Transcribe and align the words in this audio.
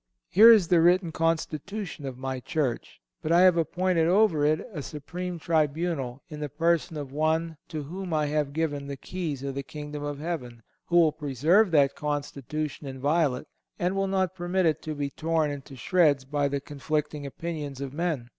Here 0.29 0.51
is 0.51 0.69
the 0.69 0.81
written 0.81 1.11
Constitution 1.11 2.07
of 2.07 2.17
My 2.17 2.39
Church. 2.39 2.99
But 3.21 3.31
I 3.31 3.41
have 3.41 3.55
appointed 3.55 4.07
over 4.07 4.43
it 4.43 4.67
a 4.73 4.81
Supreme 4.81 5.37
Tribunal, 5.37 6.23
in 6.27 6.39
the 6.39 6.49
person 6.49 6.97
of 6.97 7.11
one 7.11 7.57
"to 7.67 7.83
whom 7.83 8.11
I 8.11 8.25
have 8.25 8.51
given 8.51 8.87
the 8.87 8.97
keys 8.97 9.43
of 9.43 9.53
the 9.53 9.61
Kingdom 9.61 10.01
of 10.03 10.17
Heaven," 10.17 10.63
who 10.87 10.97
will 10.97 11.11
preserve 11.11 11.69
that 11.69 11.95
Constitution 11.95 12.87
inviolate, 12.87 13.45
and 13.77 13.95
will 13.95 14.07
not 14.07 14.33
permit 14.33 14.65
it 14.65 14.81
to 14.81 14.95
be 14.95 15.11
torn 15.11 15.51
into 15.51 15.75
shreds 15.75 16.25
by 16.25 16.47
the 16.47 16.59
conflicting 16.61 17.27
opinions 17.27 17.79
of 17.79 17.93
men. 17.93 18.29